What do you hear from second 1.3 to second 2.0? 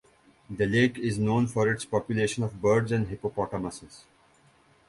for its